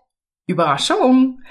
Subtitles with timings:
[0.46, 1.42] Überraschung!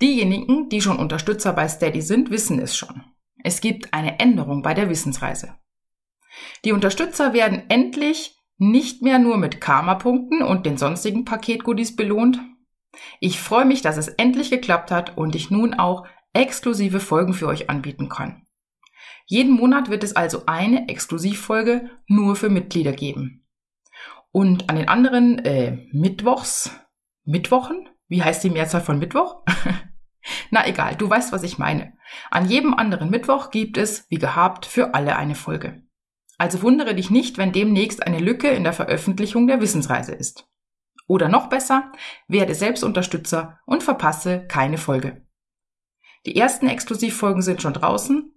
[0.00, 3.04] Diejenigen, die schon Unterstützer bei Steady sind, wissen es schon.
[3.44, 5.54] Es gibt eine Änderung bei der Wissensreise.
[6.64, 12.40] Die Unterstützer werden endlich nicht mehr nur mit Karma-Punkten und den sonstigen Paketgoodies belohnt.
[13.20, 17.46] Ich freue mich, dass es endlich geklappt hat und ich nun auch exklusive Folgen für
[17.46, 18.46] euch anbieten kann.
[19.26, 23.46] Jeden Monat wird es also eine Exklusivfolge nur für Mitglieder geben.
[24.30, 26.70] Und an den anderen äh, Mittwochs,
[27.24, 29.42] Mittwochen wie heißt die Mehrzahl von Mittwoch?
[30.50, 31.94] Na egal, du weißt, was ich meine.
[32.30, 35.82] An jedem anderen Mittwoch gibt es, wie gehabt, für alle eine Folge.
[36.36, 40.46] Also wundere dich nicht, wenn demnächst eine Lücke in der Veröffentlichung der Wissensreise ist.
[41.06, 41.90] Oder noch besser,
[42.28, 45.26] werde Selbstunterstützer und verpasse keine Folge.
[46.26, 48.30] Die ersten Exklusivfolgen sind schon draußen.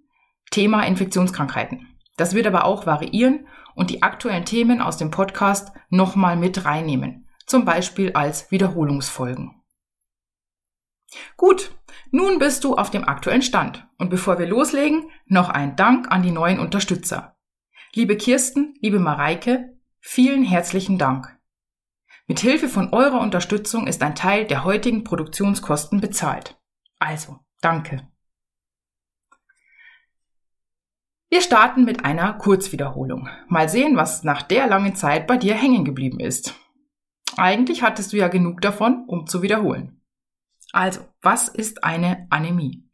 [0.50, 1.98] Thema Infektionskrankheiten.
[2.16, 7.28] Das wird aber auch variieren und die aktuellen Themen aus dem Podcast nochmal mit reinnehmen.
[7.44, 9.62] Zum Beispiel als Wiederholungsfolgen.
[11.36, 11.72] Gut,
[12.10, 13.86] nun bist du auf dem aktuellen Stand.
[13.98, 17.36] Und bevor wir loslegen, noch ein Dank an die neuen Unterstützer.
[17.94, 21.38] Liebe Kirsten, liebe Mareike, vielen herzlichen Dank.
[22.26, 26.60] Mit Hilfe von eurer Unterstützung ist ein Teil der heutigen Produktionskosten bezahlt.
[26.98, 28.08] Also, danke.
[31.28, 33.28] Wir starten mit einer Kurzwiederholung.
[33.48, 36.54] Mal sehen, was nach der langen Zeit bei dir hängen geblieben ist.
[37.36, 39.95] Eigentlich hattest du ja genug davon, um zu wiederholen.
[40.76, 42.86] Also, was ist eine Anämie?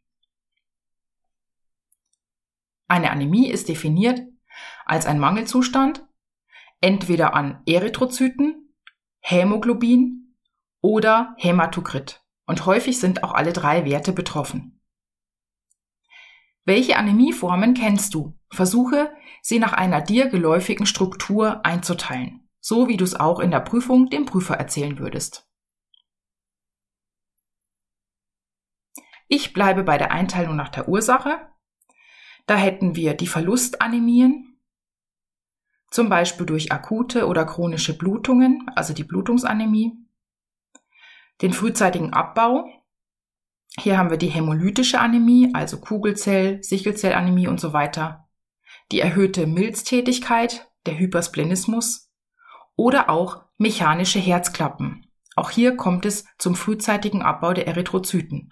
[2.87, 4.21] Eine Anämie ist definiert
[4.85, 6.07] als ein Mangelzustand
[6.79, 8.73] entweder an Erythrozyten,
[9.19, 10.37] Hämoglobin
[10.79, 14.79] oder Hämatokrit und häufig sind auch alle drei Werte betroffen.
[16.63, 18.39] Welche Anämieformen kennst du?
[18.49, 23.59] Versuche, sie nach einer dir geläufigen Struktur einzuteilen, so wie du es auch in der
[23.59, 25.49] Prüfung dem Prüfer erzählen würdest.
[29.35, 31.41] Ich bleibe bei der Einteilung nach der Ursache.
[32.45, 34.59] Da hätten wir die Verlustanämien,
[35.89, 39.97] zum Beispiel durch akute oder chronische Blutungen, also die Blutungsanämie,
[41.41, 42.69] den frühzeitigen Abbau.
[43.79, 48.29] Hier haben wir die hämolytische Anämie, also Kugelzell, Sichelzellanämie und so weiter,
[48.91, 52.13] die erhöhte Milztätigkeit, der Hypersplenismus
[52.75, 55.07] oder auch mechanische Herzklappen.
[55.35, 58.51] Auch hier kommt es zum frühzeitigen Abbau der Erythrozyten.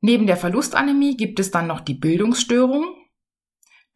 [0.00, 2.96] Neben der Verlustanämie gibt es dann noch die Bildungsstörung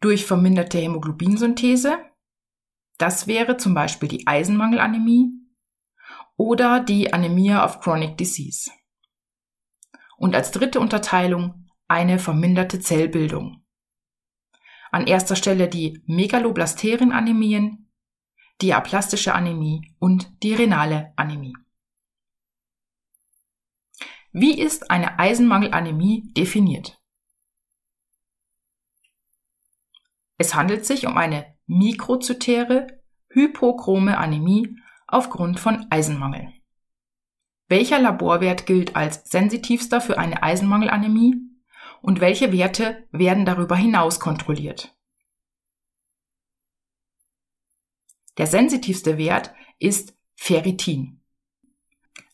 [0.01, 1.97] durch verminderte Hämoglobinsynthese.
[2.97, 5.31] Das wäre zum Beispiel die Eisenmangelanämie
[6.37, 8.69] oder die Anemia of Chronic Disease.
[10.17, 13.63] Und als dritte Unterteilung eine verminderte Zellbildung.
[14.91, 17.91] An erster Stelle die Megaloblasterin-Anämien,
[18.61, 21.55] die aplastische Anämie und die renale Anämie.
[24.37, 27.01] Wie ist eine Eisenmangelanämie definiert?
[30.37, 34.75] Es handelt sich um eine mikrozytäre, hypochrome Anämie
[35.07, 36.51] aufgrund von Eisenmangel.
[37.69, 41.37] Welcher Laborwert gilt als sensitivster für eine Eisenmangelanämie
[42.01, 44.97] und welche Werte werden darüber hinaus kontrolliert?
[48.37, 51.24] Der sensitivste Wert ist Ferritin.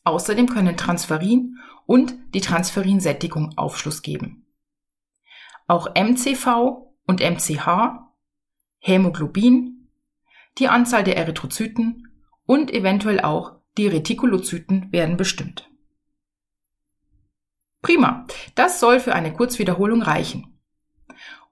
[0.03, 4.45] Außerdem können Transferin und die Transferinsättigung Aufschluss geben.
[5.67, 7.99] Auch MCV und MCH,
[8.79, 9.87] Hämoglobin,
[10.57, 12.07] die Anzahl der Erythrozyten
[12.45, 15.69] und eventuell auch die Retikulozyten werden bestimmt.
[17.81, 18.25] Prima,
[18.55, 20.59] das soll für eine Kurzwiederholung reichen.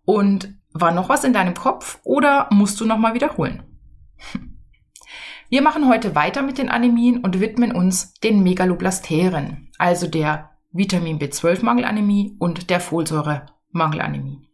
[0.06, 3.64] Und war noch was in deinem Kopf oder musst du nochmal wiederholen?
[5.52, 11.18] Wir machen heute weiter mit den Anämien und widmen uns den Megaloblasteren, also der Vitamin
[11.18, 14.48] B12-Mangelanämie und der Folsäure-Mangelanämie.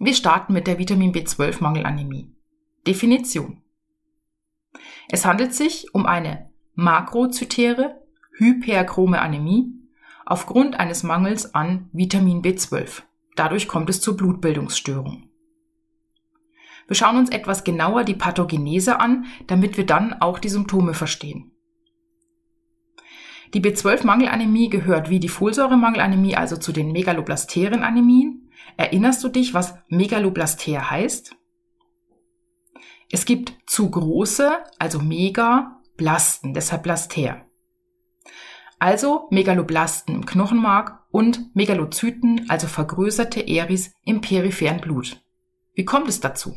[0.00, 2.34] Wir starten mit der Vitamin B12-Mangelanämie.
[2.84, 3.62] Definition.
[5.08, 8.02] Es handelt sich um eine makrozytäre,
[8.38, 9.72] hyperchrome Anämie
[10.26, 13.02] aufgrund eines Mangels an Vitamin B12.
[13.36, 15.29] Dadurch kommt es zur Blutbildungsstörung.
[16.90, 21.52] Wir schauen uns etwas genauer die Pathogenese an, damit wir dann auch die Symptome verstehen.
[23.54, 28.50] Die B12-Mangelanämie gehört wie die Folsäuremangelanämie also zu den Megaloblasteren-Anämien.
[28.76, 31.36] Erinnerst du dich, was Megaloblaster heißt?
[33.12, 34.50] Es gibt zu große,
[34.80, 37.46] also Megablasten, deshalb Blaster.
[38.80, 45.22] Also Megaloblasten im Knochenmark und Megalozyten, also vergrößerte Eris im peripheren Blut.
[45.74, 46.56] Wie kommt es dazu?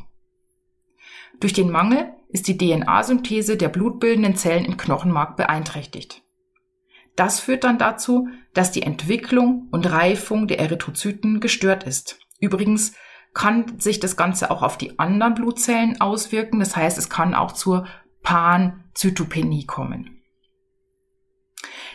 [1.44, 6.22] Durch den Mangel ist die DNA-Synthese der blutbildenden Zellen im Knochenmark beeinträchtigt.
[7.18, 12.18] Das führt dann dazu, dass die Entwicklung und Reifung der Erythrozyten gestört ist.
[12.40, 12.94] Übrigens
[13.34, 16.60] kann sich das Ganze auch auf die anderen Blutzellen auswirken.
[16.60, 17.88] Das heißt, es kann auch zur
[18.22, 20.22] Panzytopenie kommen.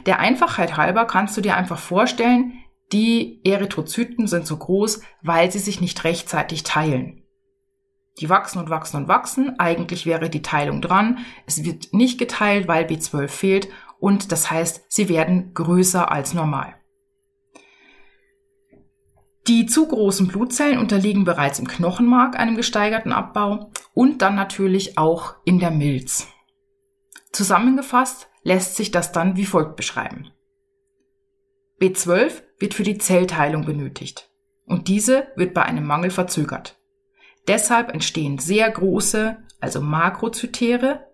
[0.04, 2.52] Der Einfachheit halber kannst du dir einfach vorstellen,
[2.92, 7.24] die Erythrozyten sind so groß, weil sie sich nicht rechtzeitig teilen.
[8.18, 9.58] Die wachsen und wachsen und wachsen.
[9.58, 11.18] Eigentlich wäre die Teilung dran.
[11.46, 13.68] Es wird nicht geteilt, weil B12 fehlt
[14.00, 16.74] und das heißt, sie werden größer als normal.
[19.46, 25.36] Die zu großen Blutzellen unterliegen bereits im Knochenmark einem gesteigerten Abbau und dann natürlich auch
[25.44, 26.28] in der Milz.
[27.32, 30.30] Zusammengefasst lässt sich das dann wie folgt beschreiben.
[31.80, 34.30] B12 wird für die Zellteilung benötigt
[34.66, 36.77] und diese wird bei einem Mangel verzögert.
[37.48, 41.06] Deshalb entstehen sehr große, also Makrozytäre,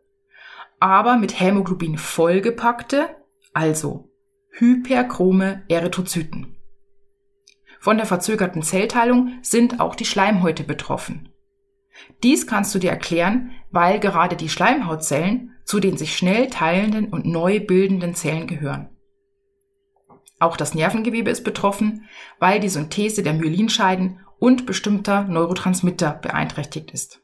[0.81, 3.09] aber mit Hämoglobin vollgepackte,
[3.53, 4.11] also
[4.51, 6.57] hyperchrome Erythrozyten.
[7.81, 11.29] Von der verzögerten Zellteilung sind auch die Schleimhäute betroffen.
[12.23, 17.25] Dies kannst du dir erklären, weil gerade die Schleimhautzellen zu den sich schnell teilenden und
[17.25, 18.91] neu bildenden Zellen gehören.
[20.41, 22.07] Auch das Nervengewebe ist betroffen,
[22.39, 27.23] weil die Synthese der Myelinscheiden und bestimmter Neurotransmitter beeinträchtigt ist.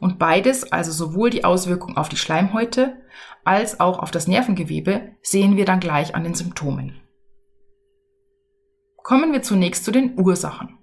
[0.00, 3.00] Und beides, also sowohl die Auswirkung auf die Schleimhäute
[3.44, 7.00] als auch auf das Nervengewebe, sehen wir dann gleich an den Symptomen.
[8.96, 10.78] Kommen wir zunächst zu den Ursachen.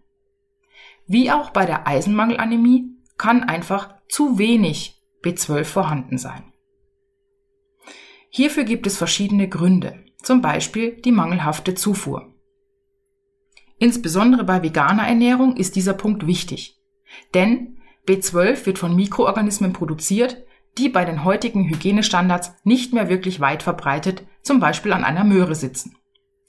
[1.06, 6.54] Wie auch bei der Eisenmangelanämie kann einfach zu wenig B12 vorhanden sein.
[8.30, 12.34] Hierfür gibt es verschiedene Gründe, zum Beispiel die mangelhafte Zufuhr.
[13.80, 16.78] Insbesondere bei veganer Ernährung ist dieser Punkt wichtig.
[17.34, 20.44] Denn B12 wird von Mikroorganismen produziert,
[20.78, 25.56] die bei den heutigen Hygienestandards nicht mehr wirklich weit verbreitet, zum Beispiel an einer Möhre
[25.56, 25.96] sitzen.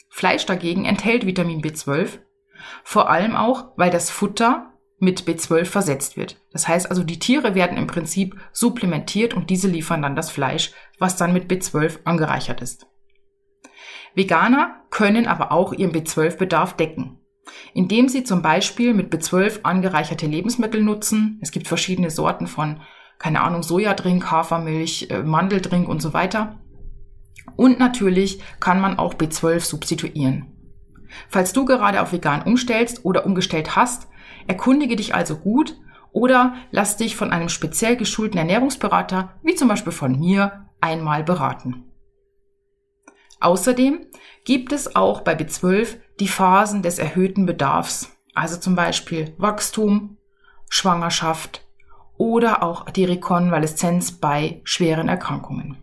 [0.08, 2.18] Fleisch dagegen enthält Vitamin B12,
[2.82, 6.40] vor allem auch, weil das Futter mit B12 versetzt wird.
[6.52, 10.72] Das heißt also, die Tiere werden im Prinzip supplementiert und diese liefern dann das Fleisch,
[10.98, 12.86] was dann mit B12 angereichert ist.
[14.14, 17.19] Veganer können aber auch ihren B12-Bedarf decken
[17.74, 21.38] indem sie zum Beispiel mit B12 angereicherte Lebensmittel nutzen.
[21.40, 22.80] Es gibt verschiedene Sorten von,
[23.18, 26.58] keine Ahnung, Sojadrink, Hafermilch, äh, Mandeldrink und so weiter.
[27.56, 30.46] Und natürlich kann man auch B12 substituieren.
[31.28, 34.08] Falls du gerade auf vegan umstellst oder umgestellt hast,
[34.46, 35.76] erkundige dich also gut
[36.12, 41.89] oder lass dich von einem speziell geschulten Ernährungsberater, wie zum Beispiel von mir, einmal beraten.
[43.40, 44.06] Außerdem
[44.44, 50.18] gibt es auch bei B12 die Phasen des erhöhten Bedarfs, also zum Beispiel Wachstum,
[50.68, 51.66] Schwangerschaft
[52.16, 55.78] oder auch die Rekonvaleszenz bei schweren Erkrankungen.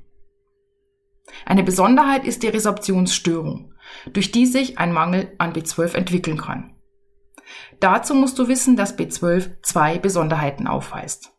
[1.45, 3.73] Eine Besonderheit ist die Resorptionsstörung,
[4.13, 6.75] durch die sich ein Mangel an B12 entwickeln kann.
[7.79, 11.33] Dazu musst du wissen, dass B12 zwei Besonderheiten aufweist.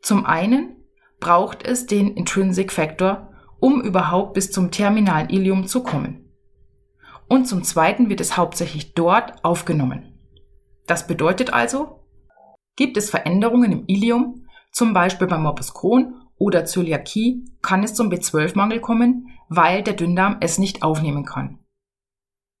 [0.00, 0.76] Zum einen
[1.18, 3.33] braucht es den Intrinsic Factor,
[3.64, 6.30] um überhaupt bis zum terminalen Ilium zu kommen.
[7.30, 10.20] Und zum zweiten wird es hauptsächlich dort aufgenommen.
[10.86, 12.06] Das bedeutet also,
[12.76, 18.10] gibt es Veränderungen im Ilium, zum Beispiel beim Morbus Crohn oder Zöliakie, kann es zum
[18.10, 21.64] B12-Mangel kommen, weil der Dünndarm es nicht aufnehmen kann.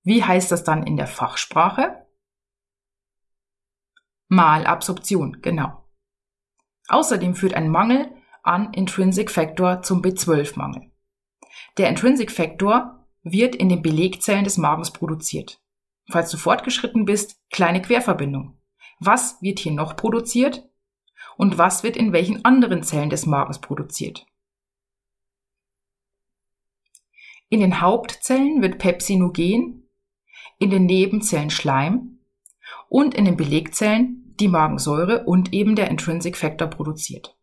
[0.04, 2.06] Wie heißt das dann in der Fachsprache?
[4.28, 5.84] Malabsorption, genau.
[6.88, 8.10] Außerdem führt ein Mangel
[8.42, 10.93] an Intrinsic Factor zum B12-Mangel.
[11.76, 15.60] Der Intrinsic Factor wird in den Belegzellen des Magens produziert.
[16.10, 18.58] Falls du fortgeschritten bist, kleine Querverbindung.
[19.00, 20.68] Was wird hier noch produziert?
[21.36, 24.26] Und was wird in welchen anderen Zellen des Magens produziert?
[27.48, 29.88] In den Hauptzellen wird Pepsinogen,
[30.58, 32.18] in den Nebenzellen Schleim
[32.88, 37.36] und in den Belegzellen die Magensäure und eben der Intrinsic Factor produziert.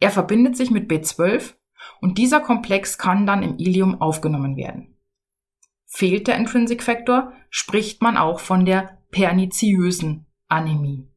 [0.00, 1.54] Er verbindet sich mit B12
[2.00, 4.96] und dieser Komplex kann dann im Ilium aufgenommen werden.
[5.86, 11.08] Fehlt der Intrinsic Factor, spricht man auch von der perniziösen Anämie.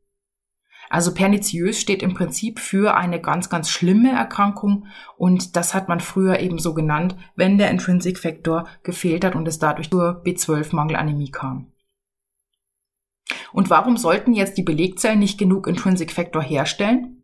[0.90, 4.86] Also perniziös steht im Prinzip für eine ganz, ganz schlimme Erkrankung
[5.18, 9.48] und das hat man früher eben so genannt, wenn der Intrinsic Factor gefehlt hat und
[9.48, 11.72] es dadurch zur B12-Mangelanämie kam.
[13.52, 17.15] Und warum sollten jetzt die Belegzellen nicht genug Intrinsic Factor herstellen?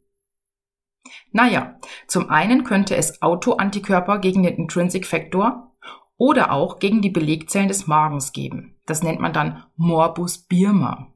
[1.32, 1.78] Naja,
[2.08, 5.76] zum einen könnte es Autoantikörper gegen den Intrinsic Factor
[6.18, 8.80] oder auch gegen die Belegzellen des Magens geben.
[8.86, 11.14] Das nennt man dann Morbus Birma.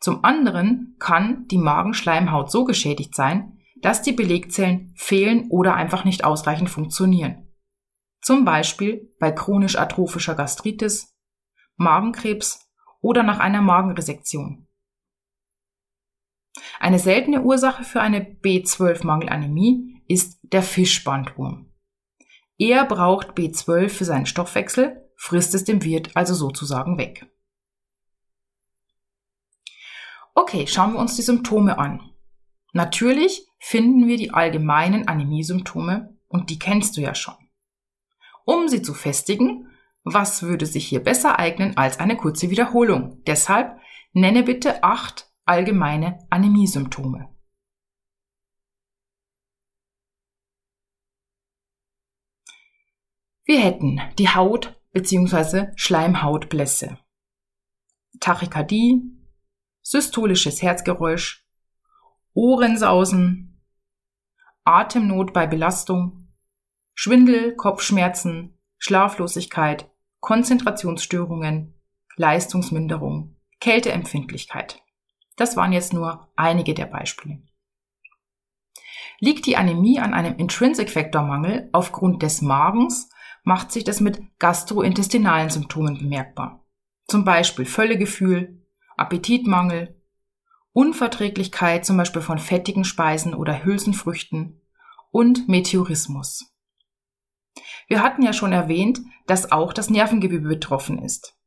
[0.00, 6.24] Zum anderen kann die Magenschleimhaut so geschädigt sein, dass die Belegzellen fehlen oder einfach nicht
[6.24, 7.52] ausreichend funktionieren.
[8.22, 11.14] Zum Beispiel bei chronisch atrophischer Gastritis,
[11.76, 12.70] Magenkrebs
[13.00, 14.63] oder nach einer Magenresektion.
[16.80, 21.72] Eine seltene Ursache für eine B12-Mangelanämie ist der Fischbandwurm.
[22.58, 27.26] Er braucht B12 für seinen Stoffwechsel, frisst es dem Wirt also sozusagen weg.
[30.34, 32.10] Okay, schauen wir uns die Symptome an.
[32.72, 37.34] Natürlich finden wir die allgemeinen Anämiesymptome und die kennst du ja schon.
[38.44, 39.70] Um sie zu festigen,
[40.02, 43.22] was würde sich hier besser eignen als eine kurze Wiederholung?
[43.26, 43.78] Deshalb
[44.12, 47.34] nenne bitte acht allgemeine Anämiesymptome.
[53.46, 55.72] Wir hätten die Haut bzw.
[55.76, 56.98] Schleimhautblässe,
[58.20, 59.02] Tachykardie,
[59.82, 61.46] systolisches Herzgeräusch,
[62.32, 63.62] Ohrensausen,
[64.64, 66.32] Atemnot bei Belastung,
[66.94, 71.74] Schwindel, Kopfschmerzen, Schlaflosigkeit, Konzentrationsstörungen,
[72.16, 74.83] Leistungsminderung, Kälteempfindlichkeit.
[75.36, 77.42] Das waren jetzt nur einige der Beispiele.
[79.20, 83.08] Liegt die Anämie an einem Intrinsic Factor Mangel aufgrund des Magens,
[83.42, 86.64] macht sich das mit gastrointestinalen Symptomen bemerkbar.
[87.06, 88.62] Zum Beispiel Völlegefühl,
[88.96, 90.00] Appetitmangel,
[90.72, 94.60] Unverträglichkeit zum Beispiel von fettigen Speisen oder Hülsenfrüchten
[95.10, 96.52] und Meteorismus.
[97.86, 101.38] Wir hatten ja schon erwähnt, dass auch das Nervengewebe betroffen ist.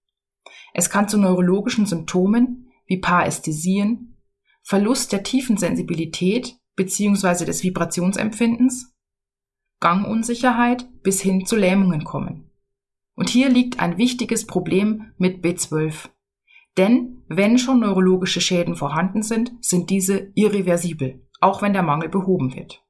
[0.74, 4.17] Es kann zu neurologischen Symptomen wie Parästhesien,
[4.63, 7.46] Verlust der tiefen Sensibilität bzw.
[7.46, 8.94] des Vibrationsempfindens,
[9.79, 12.51] Gangunsicherheit bis hin zu Lähmungen kommen.
[13.15, 16.10] Und hier liegt ein wichtiges Problem mit B12.
[16.77, 22.56] Denn wenn schon neurologische Schäden vorhanden sind, sind diese irreversibel, auch wenn der Mangel behoben
[22.56, 22.84] wird.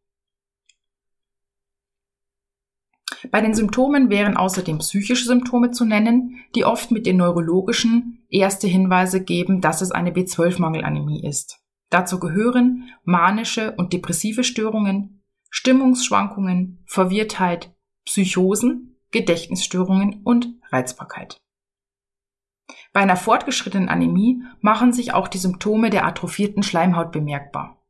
[3.31, 8.67] Bei den Symptomen wären außerdem psychische Symptome zu nennen, die oft mit den neurologischen erste
[8.67, 11.59] Hinweise geben, dass es eine B12-Mangelanämie ist.
[11.89, 17.73] Dazu gehören manische und depressive Störungen, Stimmungsschwankungen, Verwirrtheit,
[18.05, 21.41] Psychosen, Gedächtnisstörungen und Reizbarkeit.
[22.91, 27.81] Bei einer fortgeschrittenen Anämie machen sich auch die Symptome der atrophierten Schleimhaut bemerkbar.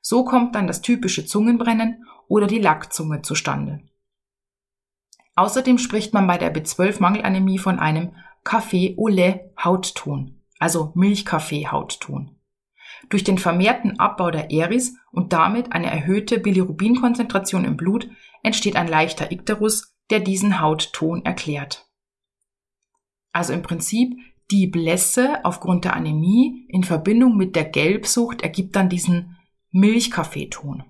[0.00, 3.82] So kommt dann das typische Zungenbrennen oder die Lackzunge zustande.
[5.34, 12.36] Außerdem spricht man bei der B12-Mangelanämie von einem Café au lait Hautton, also Milchkaffee-Hautton.
[13.08, 18.08] Durch den vermehrten Abbau der Eris und damit eine erhöhte Bilirubinkonzentration im Blut
[18.42, 21.88] entsteht ein leichter Ikterus, der diesen Hautton erklärt.
[23.32, 24.14] Also im Prinzip
[24.50, 29.38] die Blässe aufgrund der Anämie in Verbindung mit der Gelbsucht ergibt dann diesen
[29.70, 30.84] Milchkaffeeton.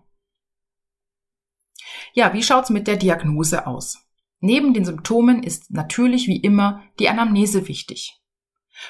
[2.14, 4.04] Ja, wie schaut's mit der Diagnose aus?
[4.44, 8.20] Neben den Symptomen ist natürlich wie immer die Anamnese wichtig.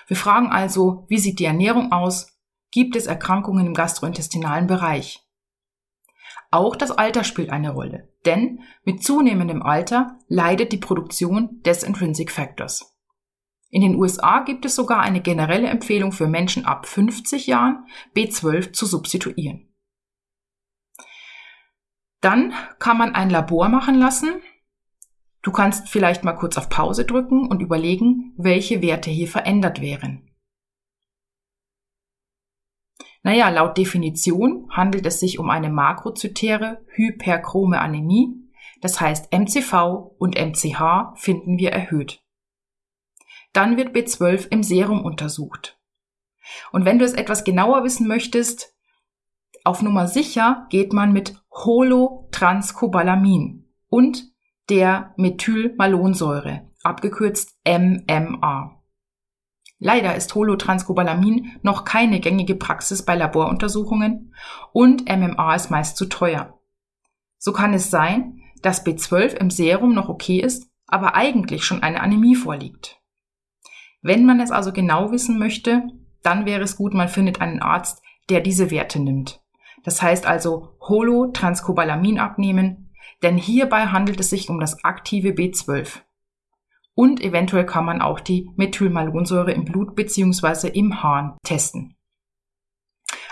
[0.07, 2.39] Wir fragen also, wie sieht die Ernährung aus?
[2.71, 5.21] Gibt es Erkrankungen im gastrointestinalen Bereich?
[6.51, 12.31] Auch das Alter spielt eine Rolle, denn mit zunehmendem Alter leidet die Produktion des Intrinsic
[12.31, 12.97] Factors.
[13.69, 18.73] In den USA gibt es sogar eine generelle Empfehlung für Menschen ab 50 Jahren, B12
[18.73, 19.69] zu substituieren.
[22.23, 24.41] Dann kann man ein Labor machen lassen.
[25.43, 30.29] Du kannst vielleicht mal kurz auf Pause drücken und überlegen, welche Werte hier verändert wären.
[33.25, 38.35] Naja, laut Definition handelt es sich um eine makrozytäre hyperchrome Anämie.
[38.81, 42.21] Das heißt, MCV und MCH finden wir erhöht.
[43.53, 45.79] Dann wird B12 im Serum untersucht.
[46.73, 48.75] Und wenn du es etwas genauer wissen möchtest,
[49.65, 54.32] auf Nummer sicher geht man mit Holotranscobalamin und
[54.73, 58.83] der Methylmalonsäure, abgekürzt MMA.
[59.79, 64.33] Leider ist Holotranscobalamin noch keine gängige Praxis bei Laboruntersuchungen
[64.73, 66.59] und MMA ist meist zu teuer.
[67.37, 72.01] So kann es sein, dass B12 im Serum noch okay ist, aber eigentlich schon eine
[72.01, 72.99] Anämie vorliegt.
[74.01, 75.83] Wenn man es also genau wissen möchte,
[76.23, 78.01] dann wäre es gut, man findet einen Arzt,
[78.31, 79.43] der diese Werte nimmt.
[79.85, 82.82] Das heißt also Holotranscobalamin abnehmen,
[83.23, 86.01] denn hierbei handelt es sich um das aktive B12.
[86.95, 90.69] Und eventuell kann man auch die Methylmalonsäure im Blut bzw.
[90.69, 91.97] im Hahn testen.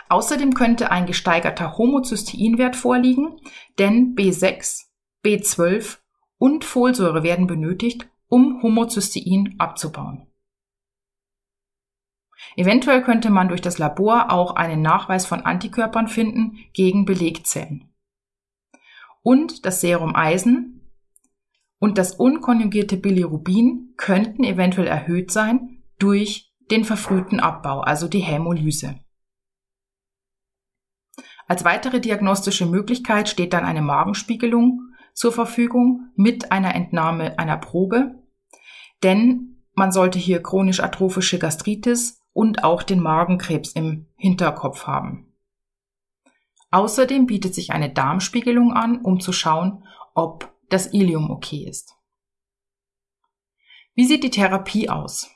[0.09, 3.39] Außerdem könnte ein gesteigerter Homozysteinwert vorliegen,
[3.79, 4.87] denn B6,
[5.25, 5.99] B12
[6.39, 10.27] und Folsäure werden benötigt, um Homozystein abzubauen.
[12.57, 17.90] Eventuell könnte man durch das Labor auch einen Nachweis von Antikörpern finden gegen Belegzellen.
[19.23, 20.91] Und das Serum Eisen
[21.79, 29.01] und das unkonjugierte Bilirubin könnten eventuell erhöht sein durch den verfrühten Abbau, also die Hämolyse.
[31.47, 34.83] Als weitere diagnostische Möglichkeit steht dann eine Magenspiegelung
[35.15, 38.23] zur Verfügung mit einer Entnahme einer Probe,
[39.03, 45.30] denn man sollte hier chronisch atrophische Gastritis und auch den Magenkrebs im Hinterkopf haben.
[46.71, 51.95] Außerdem bietet sich eine Darmspiegelung an, um zu schauen, ob das Ilium okay ist.
[53.95, 55.31] Wie sieht die Therapie aus?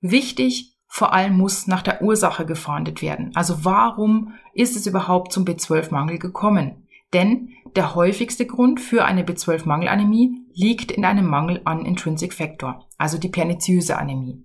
[0.00, 3.30] Wichtig, vor allem muss nach der Ursache gefahndet werden.
[3.34, 6.88] Also warum ist es überhaupt zum B12-Mangel gekommen?
[7.12, 13.18] Denn der häufigste Grund für eine B12-Mangelanämie liegt in einem Mangel an Intrinsic Factor, also
[13.18, 14.44] die perniziöse Anämie.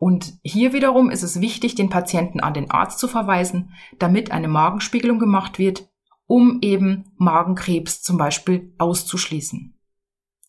[0.00, 4.48] Und hier wiederum ist es wichtig, den Patienten an den Arzt zu verweisen, damit eine
[4.48, 5.90] Magenspiegelung gemacht wird,
[6.24, 9.78] um eben Magenkrebs zum Beispiel auszuschließen.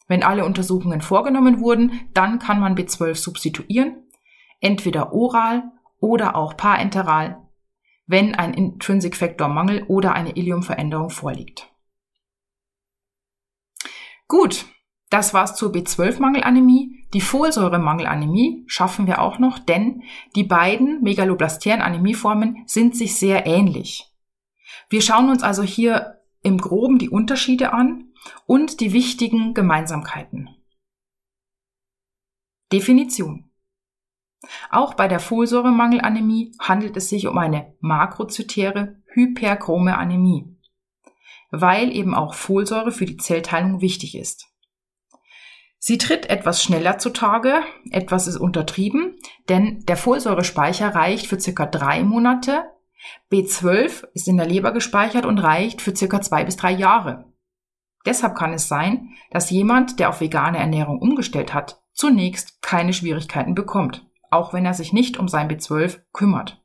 [0.08, 4.08] Wenn alle Untersuchungen vorgenommen wurden, dann kann man B12 substituieren,
[4.62, 7.46] entweder oral oder auch parenteral,
[8.08, 11.70] wenn ein Intrinsic Factor Mangel oder eine Iliumveränderung vorliegt.
[14.30, 14.66] Gut,
[15.12, 17.06] das war's zur B12-Mangelanämie.
[17.14, 20.04] Die Folsäure-Mangelanämie schaffen wir auch noch, denn
[20.38, 24.10] die beiden megaloblastären Anämieformen sind sich sehr ähnlich.
[24.90, 28.14] Wir schauen uns also hier im Groben die Unterschiede an
[28.46, 30.50] und die wichtigen Gemeinsamkeiten.
[32.72, 33.52] Definition.
[34.70, 40.58] Auch bei der Folsäuremangelanämie handelt es sich um eine makrozytäre hyperchrome Anämie,
[41.52, 44.51] weil eben auch Folsäure für die Zellteilung wichtig ist.
[45.84, 49.18] Sie tritt etwas schneller zutage, etwas ist untertrieben,
[49.50, 52.66] denn der Folsäurespeicher reicht für circa drei Monate,
[53.32, 57.26] B12 ist in der Leber gespeichert und reicht für circa zwei bis drei Jahre.
[58.06, 63.56] Deshalb kann es sein, dass jemand, der auf vegane Ernährung umgestellt hat, zunächst keine Schwierigkeiten
[63.56, 66.64] bekommt, auch wenn er sich nicht um sein B12 kümmert.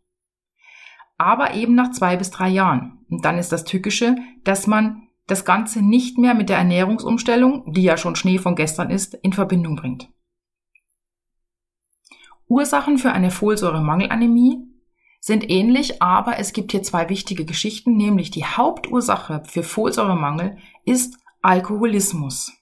[1.17, 2.99] Aber eben nach zwei bis drei Jahren.
[3.09, 7.83] Und dann ist das Tückische, dass man das Ganze nicht mehr mit der Ernährungsumstellung, die
[7.83, 10.09] ja schon Schnee von gestern ist, in Verbindung bringt.
[12.49, 14.63] Ursachen für eine Folsäuremangelanämie
[15.21, 21.19] sind ähnlich, aber es gibt hier zwei wichtige Geschichten, nämlich die Hauptursache für Folsäuremangel ist
[21.43, 22.53] Alkoholismus.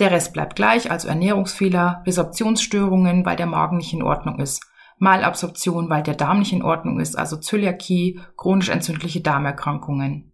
[0.00, 4.62] Der Rest bleibt gleich, also Ernährungsfehler, Resorptionsstörungen, weil der Magen nicht in Ordnung ist,
[4.98, 10.32] Malabsorption, weil der Darm nicht in Ordnung ist, also Zöliakie, chronisch entzündliche Darmerkrankungen.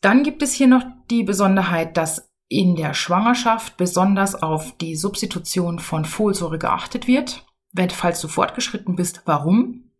[0.00, 5.78] Dann gibt es hier noch die Besonderheit, dass in der Schwangerschaft besonders auf die Substitution
[5.78, 7.46] von Folsäure geachtet wird.
[7.72, 9.92] Wenn, falls du fortgeschritten bist, warum?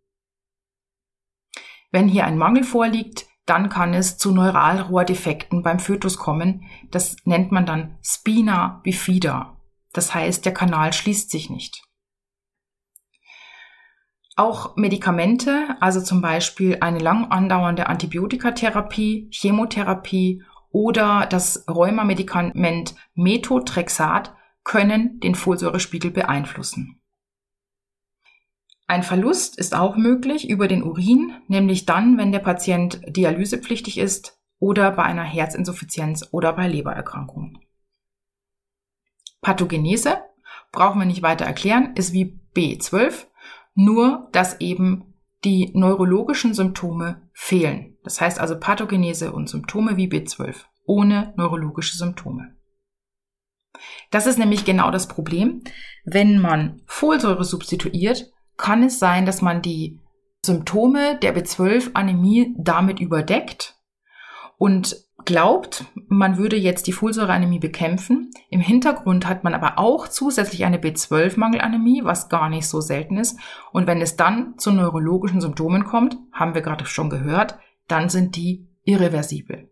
[1.93, 6.65] Wenn hier ein Mangel vorliegt, dann kann es zu Neuralrohrdefekten beim Fötus kommen.
[6.91, 9.57] Das nennt man dann Spina bifida.
[9.93, 11.83] Das heißt, der Kanal schließt sich nicht.
[14.40, 25.20] Auch Medikamente, also zum Beispiel eine lang andauernde Antibiotikatherapie, Chemotherapie oder das Rheumamedikament Methotrexat können
[25.20, 27.03] den Folsäurespiegel beeinflussen.
[28.87, 34.40] Ein Verlust ist auch möglich über den Urin, nämlich dann, wenn der Patient dialysepflichtig ist
[34.59, 37.59] oder bei einer Herzinsuffizienz oder bei Lebererkrankungen.
[39.42, 40.22] Pathogenese,
[40.72, 43.26] brauchen wir nicht weiter erklären, ist wie B12
[43.75, 47.97] nur dass eben die neurologischen Symptome fehlen.
[48.05, 52.57] Das heißt also Pathogenese und Symptome wie B12 ohne neurologische Symptome.
[54.11, 55.63] Das ist nämlich genau das Problem.
[56.05, 59.99] Wenn man Folsäure substituiert, kann es sein, dass man die
[60.45, 63.79] Symptome der B12-Anämie damit überdeckt
[64.59, 68.31] und glaubt, man würde jetzt die Folsäureanämie bekämpfen.
[68.49, 73.39] Im Hintergrund hat man aber auch zusätzlich eine B12-Mangelanämie, was gar nicht so selten ist.
[73.73, 78.37] Und wenn es dann zu neurologischen Symptomen kommt, haben wir gerade schon gehört, dann sind
[78.37, 79.71] die irreversibel.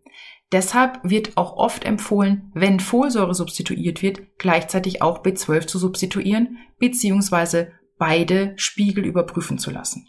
[0.51, 7.71] Deshalb wird auch oft empfohlen, wenn Folsäure substituiert wird, gleichzeitig auch B12 zu substituieren, beziehungsweise
[7.99, 10.07] beide Spiegel überprüfen zu lassen.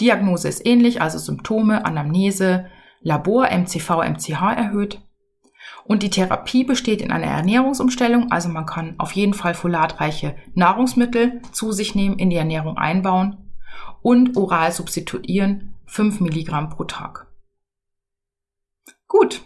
[0.00, 2.66] Diagnose ist ähnlich, also Symptome, Anamnese,
[3.02, 5.00] Labor MCV, MCH erhöht.
[5.84, 11.42] Und die Therapie besteht in einer Ernährungsumstellung, also man kann auf jeden Fall folatreiche Nahrungsmittel
[11.50, 13.52] zu sich nehmen, in die Ernährung einbauen
[14.00, 17.26] und oral substituieren 5 Milligramm pro Tag.
[19.08, 19.42] Gut,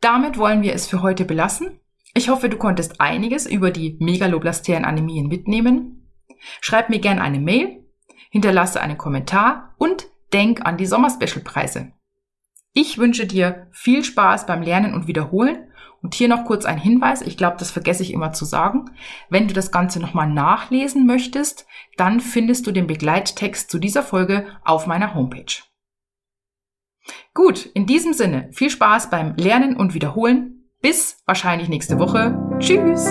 [0.00, 1.80] damit wollen wir es für heute belassen.
[2.14, 6.10] Ich hoffe, du konntest einiges über die megaloblastären Anämien mitnehmen.
[6.60, 7.84] Schreib mir gerne eine Mail,
[8.30, 11.92] hinterlasse einen Kommentar und denk an die Sommerspecialpreise.
[12.78, 15.72] Ich wünsche dir viel Spaß beim Lernen und Wiederholen.
[16.02, 18.90] Und hier noch kurz ein Hinweis, ich glaube, das vergesse ich immer zu sagen.
[19.30, 24.46] Wenn du das Ganze nochmal nachlesen möchtest, dann findest du den Begleittext zu dieser Folge
[24.62, 25.62] auf meiner Homepage.
[27.32, 30.68] Gut, in diesem Sinne, viel Spaß beim Lernen und Wiederholen.
[30.82, 32.38] Bis wahrscheinlich nächste Woche.
[32.58, 33.10] Tschüss!